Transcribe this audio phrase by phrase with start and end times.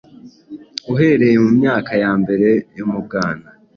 [0.93, 3.47] Uhereye mu myaka ya mbere yo mu bwana,